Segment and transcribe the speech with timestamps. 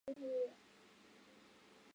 [0.07, 0.55] 有一个哥哥和妹妹。